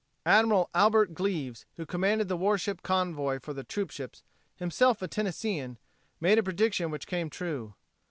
Admiral 0.25 0.67
Albert 0.73 1.13
Gleaves, 1.13 1.67
who 1.75 1.85
commanded 1.85 2.27
the 2.27 2.35
warship 2.35 2.81
convoy 2.81 3.37
for 3.39 3.53
the 3.53 3.63
troop 3.63 3.91
ships, 3.91 4.23
himself 4.55 4.99
a 5.03 5.07
Tennesseean, 5.07 5.77
made 6.19 6.39
a 6.39 6.43
prediction 6.43 6.89
which 6.89 7.05
came 7.05 7.29
true. 7.29 7.75